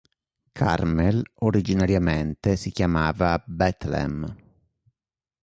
[0.51, 4.35] Carmel originariamente si chiamava "Bethlehem".